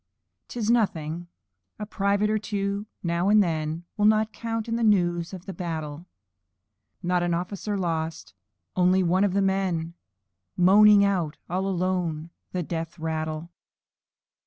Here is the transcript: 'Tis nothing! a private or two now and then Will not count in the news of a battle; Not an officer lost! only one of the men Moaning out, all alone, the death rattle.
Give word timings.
'Tis 0.47 0.71
nothing! 0.71 1.27
a 1.77 1.85
private 1.85 2.27
or 2.27 2.39
two 2.39 2.87
now 3.03 3.29
and 3.29 3.43
then 3.43 3.83
Will 3.97 4.05
not 4.07 4.33
count 4.33 4.67
in 4.67 4.75
the 4.75 4.81
news 4.83 5.31
of 5.31 5.47
a 5.47 5.53
battle; 5.53 6.07
Not 7.03 7.21
an 7.21 7.35
officer 7.35 7.77
lost! 7.77 8.33
only 8.75 9.03
one 9.03 9.23
of 9.23 9.33
the 9.35 9.43
men 9.43 9.93
Moaning 10.57 11.05
out, 11.05 11.37
all 11.47 11.67
alone, 11.67 12.31
the 12.51 12.63
death 12.63 12.97
rattle. 12.97 13.51